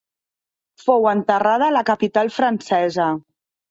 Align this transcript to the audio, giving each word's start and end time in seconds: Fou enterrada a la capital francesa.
Fou 0.85 1.05
enterrada 1.13 1.69
a 1.69 1.77
la 1.79 1.87
capital 1.93 2.37
francesa. 2.43 3.17